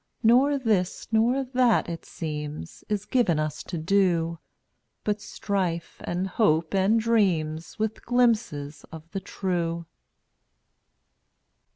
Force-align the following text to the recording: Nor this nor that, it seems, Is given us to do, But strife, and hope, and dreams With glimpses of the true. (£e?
Nor 0.23 0.57
this 0.57 1.07
nor 1.11 1.43
that, 1.43 1.87
it 1.87 2.05
seems, 2.07 2.83
Is 2.89 3.05
given 3.05 3.37
us 3.37 3.61
to 3.65 3.77
do, 3.77 4.39
But 5.03 5.21
strife, 5.21 6.01
and 6.03 6.27
hope, 6.27 6.73
and 6.73 6.99
dreams 6.99 7.77
With 7.77 8.03
glimpses 8.07 8.83
of 8.91 9.07
the 9.11 9.19
true. 9.19 9.85
(£e? 9.85 9.85